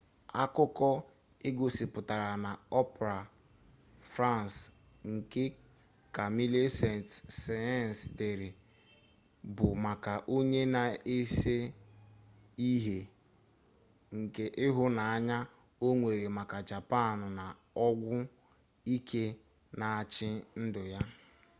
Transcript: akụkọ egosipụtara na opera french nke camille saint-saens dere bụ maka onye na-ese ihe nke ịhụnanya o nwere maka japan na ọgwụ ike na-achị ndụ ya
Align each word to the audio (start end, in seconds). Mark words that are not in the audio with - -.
akụkọ 0.41 0.89
egosipụtara 1.47 2.31
na 2.45 2.51
opera 2.79 3.17
french 4.11 4.55
nke 5.13 5.43
camille 6.15 6.61
saint-saens 6.79 7.97
dere 8.17 8.49
bụ 9.55 9.67
maka 9.85 10.13
onye 10.35 10.61
na-ese 10.75 11.55
ihe 12.71 12.99
nke 14.17 14.43
ịhụnanya 14.65 15.37
o 15.85 15.87
nwere 15.99 16.27
maka 16.37 16.57
japan 16.69 17.13
na 17.37 17.45
ọgwụ 17.87 18.15
ike 18.95 19.23
na-achị 19.79 20.27
ndụ 20.63 20.81
ya 20.93 21.01